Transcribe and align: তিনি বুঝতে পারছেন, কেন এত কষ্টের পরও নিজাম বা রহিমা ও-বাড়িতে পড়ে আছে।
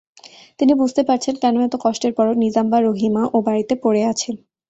তিনি 0.59 0.73
বুঝতে 0.75 1.01
পারছেন, 1.03 1.33
কেন 1.41 1.55
এত 1.61 1.75
কষ্টের 1.83 2.13
পরও 2.17 2.33
নিজাম 2.43 2.65
বা 2.69 2.79
রহিমা 2.81 3.23
ও-বাড়িতে 3.33 3.73
পড়ে 3.83 4.01
আছে। 4.11 4.29